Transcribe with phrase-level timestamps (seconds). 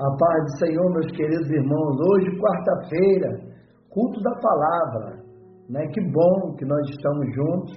[0.00, 1.94] A paz do Senhor, meus queridos irmãos.
[2.08, 3.36] Hoje, quarta-feira,
[3.90, 5.20] culto da palavra.
[5.68, 5.86] Né?
[5.92, 7.76] Que bom que nós estamos juntos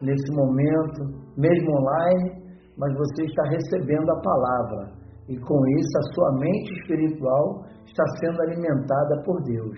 [0.00, 2.38] nesse momento, mesmo online,
[2.78, 4.92] mas você está recebendo a palavra.
[5.28, 9.76] E com isso, a sua mente espiritual está sendo alimentada por Deus.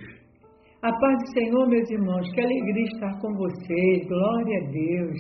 [0.83, 2.31] A paz do Senhor, meus irmãos.
[2.35, 4.07] Que alegria estar com vocês.
[4.07, 5.17] Glória a Deus.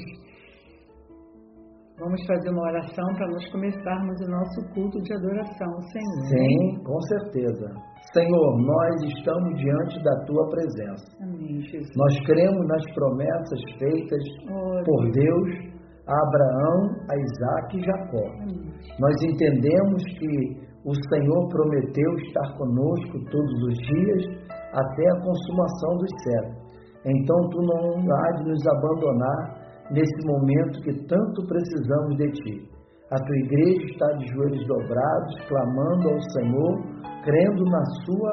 [1.98, 6.28] Vamos fazer uma oração para nós começarmos o nosso culto de adoração Senhor.
[6.30, 7.74] Sim, com certeza.
[8.14, 11.04] Senhor, nós estamos diante da tua presença.
[11.20, 11.90] Amém, Jesus.
[11.96, 14.84] Nós cremos nas promessas feitas Glória.
[14.84, 15.48] por Deus
[16.06, 16.78] a Abraão,
[17.10, 18.26] a Isaac e Jacó.
[18.42, 18.72] Amém.
[19.00, 24.22] Nós entendemos que o Senhor prometeu estar conosco todos os dias
[24.72, 26.68] até a consumação dos séculos.
[27.04, 29.57] Então tu não há de nos abandonar
[29.90, 32.78] nesse momento que tanto precisamos de ti.
[33.10, 36.72] A tua igreja está de joelhos dobrados, clamando ao Senhor,
[37.24, 38.32] crendo na sua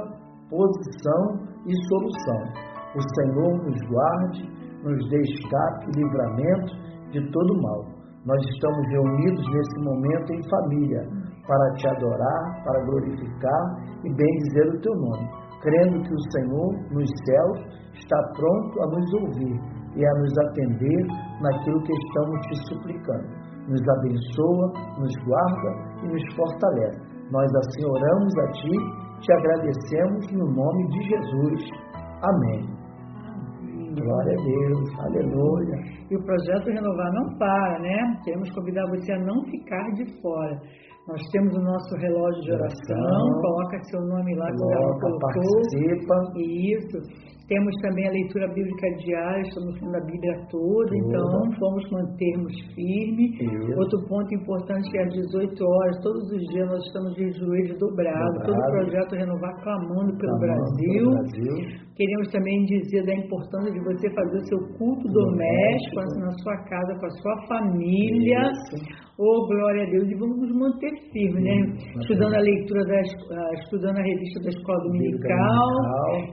[0.50, 1.24] posição
[1.66, 2.42] e solução.
[2.96, 4.44] O Senhor nos guarde,
[4.84, 6.74] nos dê escape e livramento
[7.12, 7.86] de todo mal.
[8.26, 11.02] Nós estamos reunidos nesse momento em família
[11.48, 13.64] para te adorar, para glorificar
[14.04, 15.30] e bendizer o teu nome,
[15.62, 17.60] crendo que o Senhor nos céus
[17.94, 21.08] está pronto a nos ouvir e a nos atender
[21.42, 23.28] naquilo que estamos te suplicando.
[23.68, 24.68] Nos abençoa,
[25.00, 25.72] nos guarda
[26.04, 27.02] e nos fortalece.
[27.32, 28.72] Nós assim oramos a ti,
[29.22, 31.70] te agradecemos no nome de Jesus.
[32.22, 32.76] Amém.
[33.96, 35.78] Glória a Deus, aleluia.
[36.12, 37.98] E o projeto Renovar não para, né?
[38.24, 40.60] Queremos convidar você a não ficar de fora.
[41.08, 43.42] Nós temos o nosso relógio de oração, Oração.
[43.42, 45.20] coloca seu nome lá, ela Coloca, colocou.
[45.20, 46.16] participa.
[46.36, 46.98] Isso.
[47.48, 50.98] Temos também a leitura bíblica diária, estamos lendo a Bíblia toda, Toda.
[50.98, 51.24] então
[51.62, 53.26] vamos mantermos firme.
[53.38, 53.78] Isso.
[53.78, 58.44] Outro ponto importante é às 18 horas, todos os dias nós estamos de joelhos dobrados,
[58.46, 60.94] todo o projeto Renovar clamando pelo Brasil.
[60.94, 61.86] pelo Brasil.
[61.96, 67.00] Queremos também dizer da importância de você fazer o seu culto doméstico na sua casa,
[67.00, 68.42] com a sua família.
[68.52, 69.06] Isso.
[69.18, 70.10] Oh, glória a Deus.
[70.12, 71.56] E vamos nos manter firmes, né?
[72.02, 75.70] Estudando a leitura, da, ah, estudando a revista da Escola Dominical.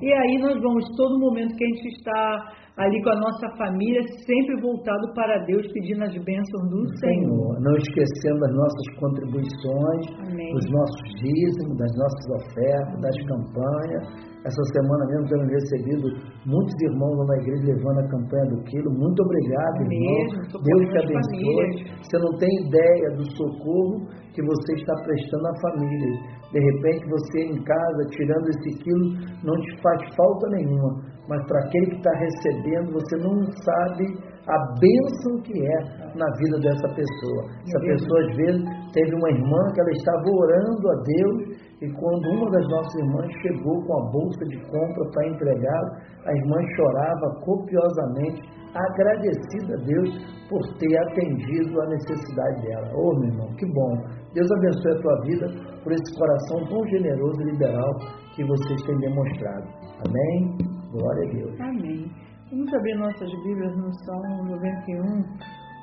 [0.03, 4.00] E aí nós vamos, todo momento que a gente está ali com a nossa família,
[4.26, 7.22] sempre voltado para Deus, pedindo as bênçãos do Senhor.
[7.22, 10.53] Senhor, não esquecendo das nossas contribuições, Amém.
[10.54, 14.32] dos nossos dízimos, das nossas ofertas, das campanhas.
[14.43, 16.06] Essa semana mesmo temos recebido
[16.50, 18.91] muitos irmãos lá na igreja levando a campanha do quilo.
[18.91, 20.03] Muito obrigado, irmão.
[20.03, 21.22] mesmo, Deus te as abençoe.
[21.31, 22.03] famílias.
[22.03, 26.43] Você não tem ideia do socorro que você está prestando à família.
[26.53, 29.12] De repente você em casa, tirando esse quilo,
[29.44, 31.03] não te faz falta nenhuma.
[31.28, 35.78] Mas para aquele que está recebendo, você não sabe a bênção que é
[36.19, 37.42] na vida dessa pessoa.
[37.62, 41.86] Essa É pessoa, às vezes, teve uma irmã que ela estava orando a Deus e
[41.94, 45.91] quando uma das nossas irmãs chegou com a bolsa de compra para entregá-la,
[46.26, 48.42] a irmã chorava copiosamente,
[48.75, 50.10] agradecida a Deus
[50.48, 52.88] por ter atendido a necessidade dela.
[52.94, 53.94] Ô meu irmão, que bom.
[54.34, 55.47] Deus abençoe a tua vida
[55.82, 57.91] por esse coração tão generoso e liberal
[58.34, 59.69] que vocês têm demonstrado.
[60.06, 60.56] Amém?
[60.91, 61.60] Glória a Deus.
[61.60, 62.31] Amém.
[62.52, 65.02] Vamos abrir nossas Bíblias no Salmo 91,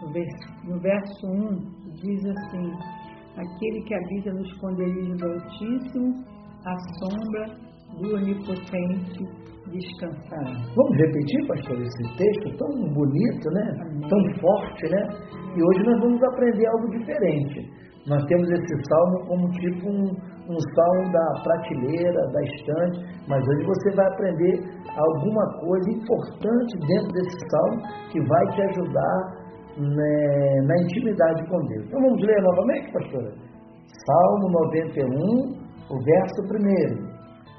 [0.01, 2.71] no vers- no verso 1, diz assim:
[3.35, 6.13] Aquele que habita no esconderijo do Altíssimo,
[6.65, 7.45] à sombra
[7.99, 9.19] do Onipotente
[9.71, 10.51] descansará.
[10.75, 13.77] Vamos repetir, pastor, esse texto tão bonito, né?
[13.81, 14.07] Amém.
[14.07, 15.03] Tão forte, né?
[15.55, 17.69] E hoje nós vamos aprender algo diferente.
[18.07, 20.11] Nós temos esse salmo como tipo um,
[20.57, 24.63] salmo da prateleira, da estante, mas hoje você vai aprender
[24.97, 29.39] alguma coisa importante dentro desse salmo que vai te ajudar
[29.77, 31.85] né, na intimidade com Deus.
[31.85, 33.31] Então vamos ler novamente, pastora?
[34.05, 37.09] Salmo 91, o verso primeiro.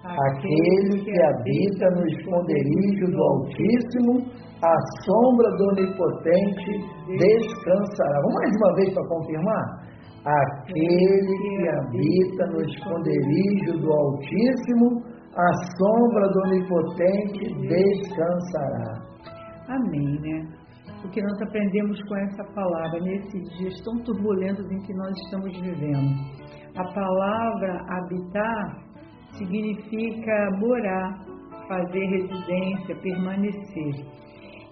[0.03, 4.75] Aquele que habita no esconderijo do Altíssimo, à
[5.05, 6.72] sombra do Onipotente
[7.07, 8.21] descansará.
[8.22, 9.80] Vamos mais uma vez para confirmar?
[10.25, 15.03] Aquele que habita no esconderijo do Altíssimo,
[15.34, 19.11] à sombra do Onipotente descansará.
[19.69, 20.61] Amém, né?
[21.03, 25.59] O que nós aprendemos com essa palavra nesses dias tão turbulentos em que nós estamos
[25.59, 26.15] vivendo.
[26.77, 28.91] A palavra habitar
[29.39, 31.19] significa morar,
[31.66, 34.05] fazer residência, permanecer.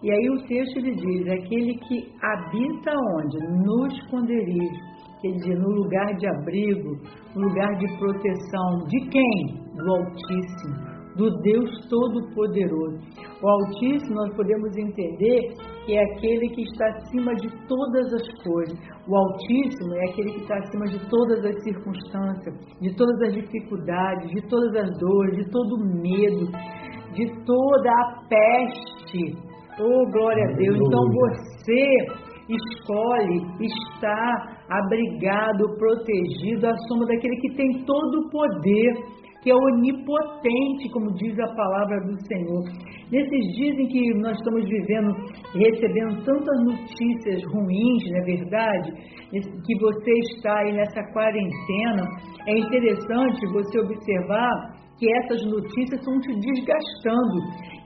[0.03, 3.39] E aí o texto ele diz, aquele que habita onde?
[3.65, 4.88] No esconderijo.
[5.21, 6.91] Quer dizer, no lugar de abrigo,
[7.35, 8.87] no lugar de proteção.
[8.87, 9.69] De quem?
[9.75, 12.99] Do Altíssimo, do Deus Todo-Poderoso.
[13.43, 15.55] O Altíssimo nós podemos entender
[15.85, 18.79] que é aquele que está acima de todas as coisas.
[19.09, 24.31] O Altíssimo é aquele que está acima de todas as circunstâncias, de todas as dificuldades,
[24.31, 26.47] de todas as dores, de todo o medo,
[27.13, 29.37] de toda a peste.
[29.81, 30.77] Oh, glória a Deus.
[30.77, 39.51] Então você escolhe estar abrigado, protegido à sombra daquele que tem todo o poder que
[39.51, 42.65] é onipotente, como diz a palavra do Senhor.
[43.11, 45.13] Nesses dias em que nós estamos vivendo
[45.55, 48.93] recebendo tantas notícias ruins, não é verdade?
[49.31, 52.03] Que você está aí nessa quarentena,
[52.47, 57.39] é interessante você observar que essas notícias estão te desgastando,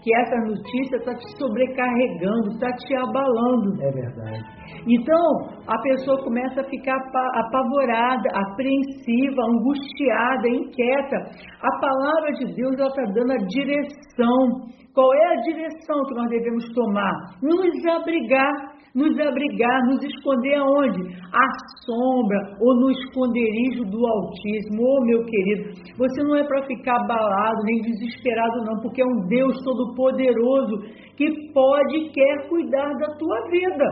[0.03, 3.83] que essa notícia está te sobrecarregando, está te abalando.
[3.83, 4.63] É verdade.
[4.89, 11.17] Então, a pessoa começa a ficar apavorada, apreensiva, angustiada, inquieta.
[11.63, 14.73] A palavra de Deus está dando a direção.
[14.95, 17.13] Qual é a direção que nós devemos tomar?
[17.43, 21.01] Nos abrigar nos abrigar, nos esconder aonde?
[21.33, 21.47] À
[21.85, 24.83] sombra ou no esconderijo do Altíssimo.
[24.83, 29.27] Oh, meu querido, você não é para ficar abalado nem desesperado, não, porque é um
[29.29, 30.77] Deus Todo-Poderoso
[31.17, 33.85] que pode e quer cuidar da tua vida.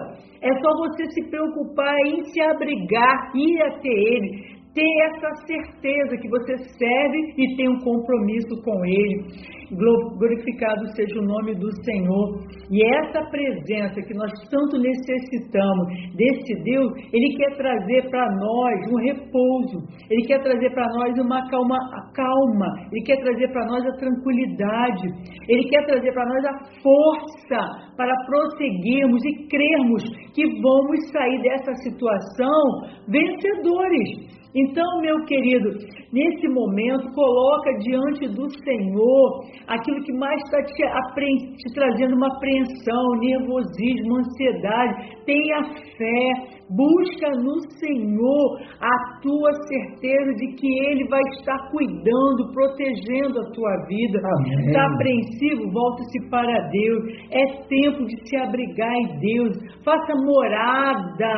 [0.43, 6.29] É só você se preocupar em se abrigar, ir até Ele, ter essa certeza que
[6.29, 9.60] você serve e tem um compromisso com Ele.
[9.71, 12.43] Glorificado seja o nome do Senhor.
[12.71, 15.87] E essa presença que nós tanto necessitamos
[16.17, 19.79] desse Deus, Ele quer trazer para nós um repouso,
[20.11, 21.79] Ele quer trazer para nós uma calma,
[22.15, 25.09] calma, Ele quer trazer para nós a tranquilidade,
[25.49, 30.03] Ele quer trazer para nós a força para prosseguirmos e crermos
[30.35, 32.61] que vamos sair dessa situação
[33.09, 34.41] vencedores.
[34.55, 35.71] Então, meu querido,
[36.13, 43.05] nesse momento, coloca diante do Senhor aquilo que mais está te, te, trazendo uma apreensão,
[43.21, 45.25] nervosismo, ansiedade.
[45.25, 45.63] Tenha
[45.97, 53.51] fé, busca no Senhor a tua certeza de que Ele vai estar cuidando, protegendo a
[53.53, 54.21] tua vida.
[54.67, 55.71] Está apreensivo?
[55.73, 57.05] Volte-se para Deus.
[57.31, 59.57] É tempo de se abrigar em Deus.
[59.85, 61.33] Faça morada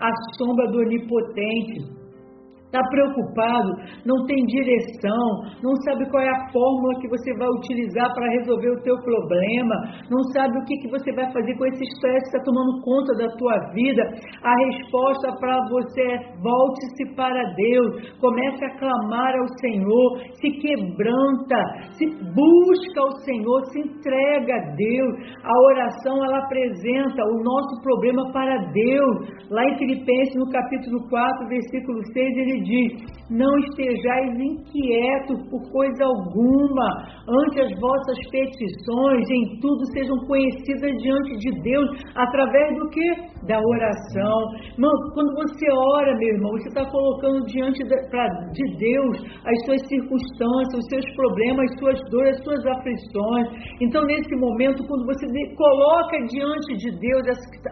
[0.00, 1.97] à sombra do Onipotente
[2.68, 3.68] está preocupado,
[4.04, 5.24] não tem direção,
[5.64, 9.74] não sabe qual é a fórmula que você vai utilizar para resolver o teu problema,
[10.10, 13.12] não sabe o que, que você vai fazer com esse estresse que está tomando conta
[13.16, 14.02] da tua vida,
[14.44, 21.60] a resposta para você é volte-se para Deus, comece a clamar ao Senhor, se quebranta,
[21.96, 25.12] se busca o Senhor, se entrega a Deus.
[25.42, 29.50] A oração ela apresenta o nosso problema para Deus.
[29.50, 32.92] Lá em Filipenses, no capítulo 4, versículo 6, ele diz:
[33.30, 36.88] Não estejais inquietos por coisa alguma,
[37.28, 43.08] ante as vossas petições, em tudo sejam conhecidas diante de Deus, através do que?
[43.46, 44.38] Da oração.
[44.72, 50.78] Irmão, quando você ora, meu irmão, você está colocando diante de Deus as suas circunstâncias,
[50.78, 53.48] os seus problemas, as suas dores, as suas aflições.
[53.80, 57.22] Então, nesse momento, quando você coloca diante de Deus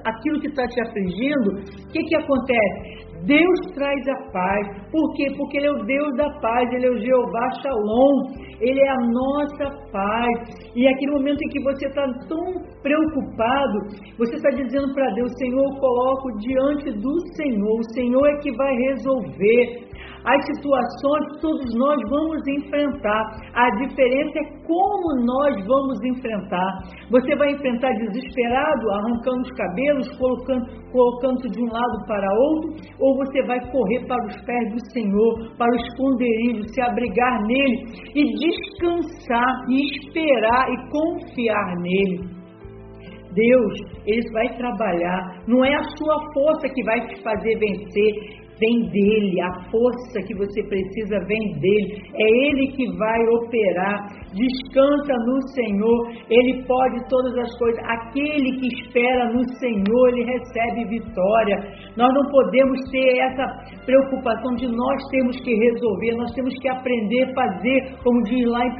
[0.05, 3.16] aquilo que está te afligindo, o que, que acontece?
[3.27, 4.67] Deus traz a paz.
[4.91, 5.27] Por quê?
[5.37, 8.15] Porque Ele é o Deus da paz, Ele é o Jeová Shalom,
[8.61, 10.71] Ele é a nossa paz.
[10.77, 12.47] E aquele momento em que você está tão
[12.83, 13.79] preocupado,
[14.17, 18.57] você está dizendo para Deus: Senhor, eu coloco diante do Senhor, o Senhor é que
[18.57, 19.86] vai resolver
[20.27, 23.23] as situações todos nós vamos enfrentar.
[23.55, 26.83] A diferença é como nós vamos enfrentar.
[27.11, 33.17] Você vai enfrentar desesperado, arrancando os cabelos, colocando, colocando de um lado para outro, ou
[33.19, 38.25] você vai correr para os pés do Senhor, para o esconderijo, se abrigar nele e
[38.25, 42.37] descansar e esperar e confiar nele.
[43.33, 43.75] Deus,
[44.07, 49.41] Ele vai trabalhar, não é a sua força que vai te fazer vencer, vem dele,
[49.41, 54.09] a força que você precisa vem dele, é ele que vai operar.
[54.33, 57.81] Descansa no Senhor, ele pode todas as coisas.
[57.85, 61.57] Aquele que espera no Senhor, ele recebe vitória.
[61.97, 63.45] Nós não podemos ter essa
[63.85, 68.65] preocupação de nós temos que resolver, nós temos que aprender a fazer, como diz lá
[68.67, 68.77] em 1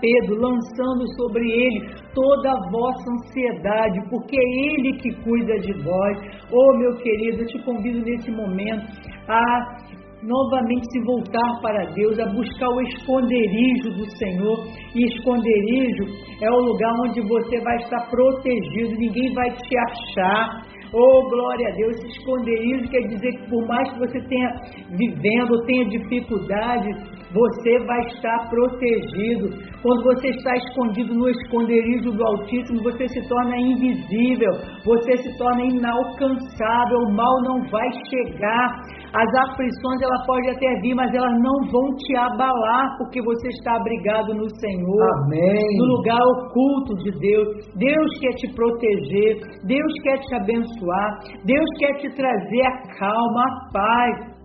[0.00, 6.18] Pedro, lançando sobre ele toda a vossa ansiedade, porque é ele que cuida de vós.
[6.50, 12.26] Oh, meu querido, eu te convido nesse momento a novamente se voltar para Deus, a
[12.26, 14.66] buscar o esconderijo do Senhor.
[14.94, 16.04] E esconderijo
[16.42, 20.76] é o lugar onde você vai estar protegido, ninguém vai te achar.
[20.92, 24.48] Oh, glória a Deus, esse esconderijo quer dizer que por mais que você tenha
[24.90, 26.88] vivendo, tenha dificuldade,
[27.32, 29.50] você vai estar protegido.
[29.82, 34.52] Quando você está escondido no esconderijo do Altíssimo, você se torna invisível,
[34.84, 38.68] você se torna inalcançável, o mal não vai chegar.
[39.16, 43.76] As aflições ela pode até vir, mas elas não vão te abalar, porque você está
[43.76, 45.78] abrigado no Senhor, Amém.
[45.78, 47.48] no lugar oculto de Deus.
[47.76, 53.72] Deus quer te proteger, Deus quer te abençoar, Deus quer te trazer a calma, a
[53.72, 54.35] paz.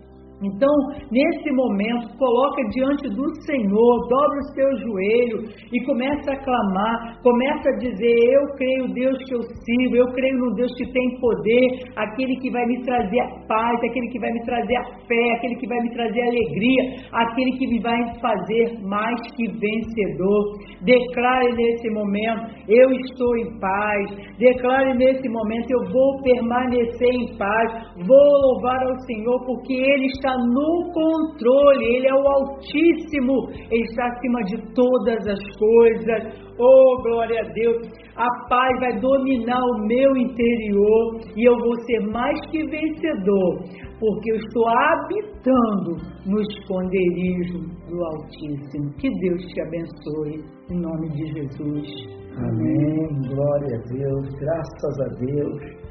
[0.42, 0.74] Então,
[1.10, 5.38] nesse momento, coloca diante do Senhor, dobra o seu joelho
[5.72, 10.36] e começa a clamar, começa a dizer: Eu creio Deus que eu sigo, eu creio
[10.38, 14.32] no Deus que tem poder, aquele que vai me trazer a paz, aquele que vai
[14.32, 16.82] me trazer a fé, aquele que vai me trazer alegria,
[17.12, 20.58] aquele que me vai fazer mais que vencedor.
[20.82, 24.10] Declare nesse momento: Eu estou em paz.
[24.38, 27.72] Declare nesse momento: Eu vou permanecer em paz.
[28.04, 34.06] Vou louvar ao Senhor porque Ele está no controle, Ele é o Altíssimo, Ele está
[34.06, 36.42] acima de todas as coisas.
[36.58, 37.88] Oh, glória a Deus!
[38.16, 43.58] A paz vai dominar o meu interior e eu vou ser mais que vencedor,
[43.98, 45.96] porque eu estou habitando
[46.26, 47.58] no esconderijo
[47.88, 48.92] do Altíssimo.
[48.98, 52.22] Que Deus te abençoe, em nome de Jesus.
[52.36, 53.08] Amém.
[53.28, 54.28] Glória a Deus.
[54.40, 55.82] Graças a Deus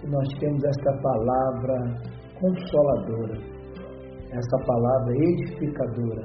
[0.00, 3.55] que nós temos esta palavra consoladora
[4.36, 6.24] essa palavra edificadora,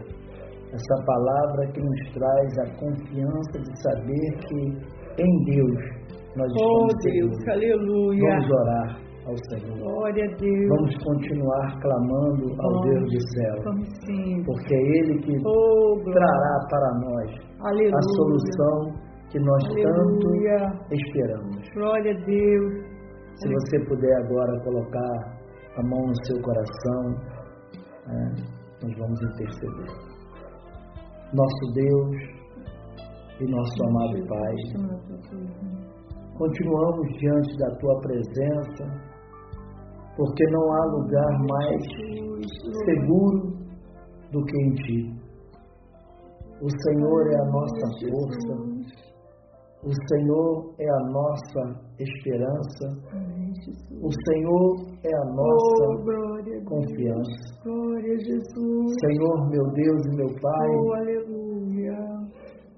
[0.74, 5.80] essa palavra que nos traz a confiança de saber que em Deus
[6.36, 7.48] nós oh, estamos Deus, seguros.
[7.50, 8.30] aleluia.
[8.30, 9.78] Vamos orar ao Senhor.
[9.80, 10.70] Glória a Deus.
[10.70, 13.56] Vamos continuar clamando ao Vamos, Deus do céu.
[13.66, 14.44] Vamos sim.
[14.46, 17.96] Porque é Ele que Oh, trará para nós Aleluia.
[17.96, 20.58] a solução que nós Aleluia.
[20.64, 21.70] tanto esperamos.
[21.76, 22.74] Glória a Deus.
[23.36, 25.42] Se você puder agora colocar
[25.78, 27.31] a mão no seu coração,
[28.08, 28.36] né,
[28.82, 29.88] nós vamos interceder.
[31.34, 32.42] Nosso Deus
[33.40, 34.56] e nosso amado Pai,
[36.38, 38.84] continuamos diante da Tua presença,
[40.18, 41.82] porque não há lugar mais
[42.86, 43.54] seguro
[44.32, 45.22] do que em Ti.
[46.62, 48.54] O Senhor é a nossa força,
[49.84, 51.62] o Senhor é a nossa
[52.00, 52.86] esperança,
[54.02, 57.64] o Senhor é a nossa Oh, glória confiança.
[57.64, 58.94] Glória a Jesus.
[59.06, 61.98] Senhor, meu Deus e meu Pai, Oh, aleluia.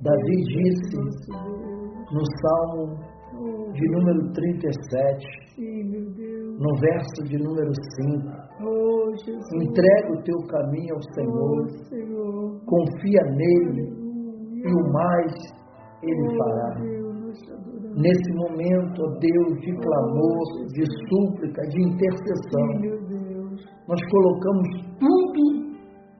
[0.01, 6.59] Davi disse no Salmo Oh, de número 37, sim, meu Deus.
[6.59, 9.11] no verso de número 5, Oh,
[9.61, 12.61] entrega o teu caminho ao Oh, Senhor, Senhor.
[12.65, 14.67] confia nele Aleluia.
[14.67, 15.33] e o mais
[16.03, 16.69] ele fará.
[16.73, 17.95] Adoramos.
[17.95, 22.67] Nesse momento, ó Deus, de clamor, de súplica, de intercessão,
[23.87, 24.67] nós colocamos
[24.99, 25.63] tudo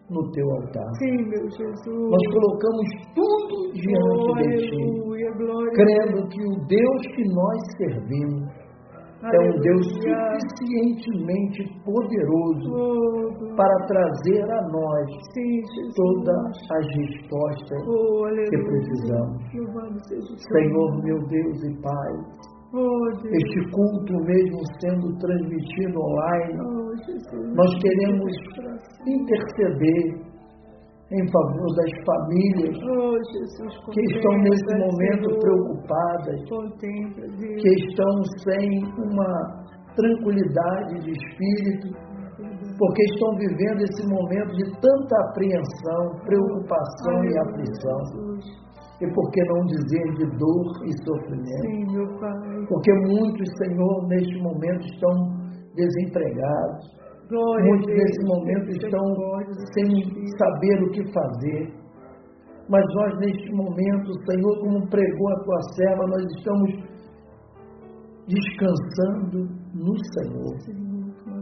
[0.10, 0.90] no teu altar.
[1.00, 2.10] Sim, meu Jesus.
[2.12, 5.04] Nós colocamos tudo diante de ti.
[5.38, 5.72] glória.
[5.74, 8.63] crendo que o Deus que nós servimos
[9.24, 12.68] é um Deus suficientemente poderoso
[13.56, 15.10] para trazer a nós
[15.96, 19.42] todas as respostas Oh, que precisamos.
[20.52, 22.14] Senhor, meu Deus e Pai,
[22.76, 28.34] Oh, este culto mesmo sendo transmitido online, Oh, nós queremos
[29.08, 30.33] interceder
[31.14, 33.74] em favor das famílias Oh, Jesus.
[33.94, 35.40] que estão nesse momento Senhor.
[35.40, 39.64] preocupadas, Contempla, que estão sem uma
[39.96, 41.88] tranquilidade de espírito,
[42.80, 48.00] porque estão vivendo esse momento de tanta apreensão, preocupação e aflição.
[48.06, 48.64] Jesus.
[49.02, 51.68] E por que não dizer de dor e sofrimento?
[51.68, 52.66] Sim.
[52.70, 55.14] Porque muitos, Senhor, neste momento estão
[55.76, 56.86] desempregados,
[57.30, 59.06] Glória muitos nesse momento estão
[59.74, 59.88] sem
[60.38, 61.84] saber o que fazer.
[62.70, 66.72] Mas nós, neste momento, Senhor, como pregou a tua serva, nós estamos
[68.28, 69.40] descansando
[69.74, 70.56] no Senhor.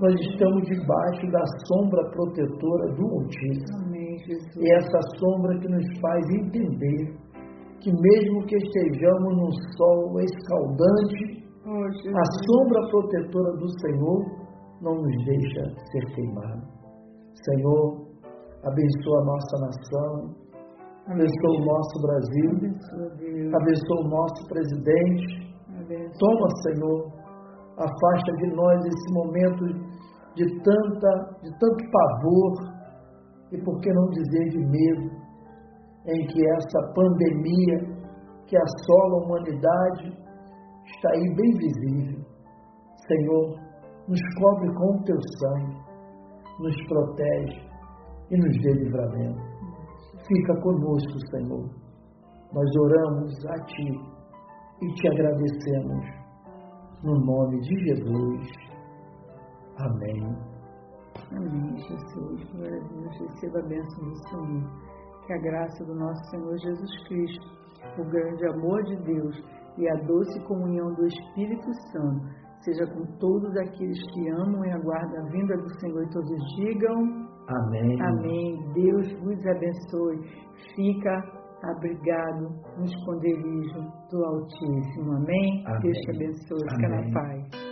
[0.01, 3.95] Nós estamos debaixo da sombra protetora do Altíssimo.
[3.95, 7.13] E essa sombra que nos faz entender
[7.81, 14.40] que mesmo que estejamos num sol escaldante, Oh, a sombra protetora do Senhor
[14.81, 16.61] não nos deixa ser queimado.
[17.45, 18.07] Senhor,
[18.63, 20.35] abençoa a nossa nação,
[21.07, 22.51] abençoa o nosso Brasil,
[23.55, 25.51] Abençoa, o nosso presidente.
[26.19, 27.11] Toma, Senhor,
[27.77, 29.65] afasta de nós esse momento
[30.35, 31.11] de, tanta,
[31.41, 32.71] de tanto pavor
[33.51, 35.21] e, por que não dizer, de medo,
[36.07, 38.01] em que essa pandemia
[38.47, 40.17] que assola a humanidade
[40.85, 42.21] está aí bem visível.
[43.07, 43.70] Senhor,
[44.11, 45.77] nos cobre com o teu sangue,
[46.59, 47.61] nos protege
[48.29, 49.41] e nos dê livramento.
[50.27, 51.69] Fica conosco, Senhor.
[52.51, 53.99] Nós oramos a Ti
[54.81, 56.05] e te agradecemos.
[57.03, 58.47] No nome de Jesus.
[59.79, 60.37] Amém.
[61.31, 62.51] Amém, Jesus.
[62.51, 63.17] Glória a Deus.
[63.17, 64.71] Receba a bênção do Senhor.
[65.25, 67.47] Que a graça do nosso Senhor Jesus Cristo,
[67.97, 69.35] o grande amor de Deus
[69.77, 75.25] e a doce comunhão do Espírito Santo seja com todos aqueles que amam e aguardam
[75.25, 78.01] a vinda do Senhor e todos digam Amém.
[78.01, 78.73] Amém.
[78.73, 80.19] Deus vos abençoe.
[80.75, 81.23] Fica
[81.63, 85.13] abrigado no esconderijo do Altíssimo.
[85.17, 85.63] Amém?
[85.67, 85.81] Amém.
[85.81, 86.69] Deus te abençoe.
[86.75, 87.70] Fica na paz.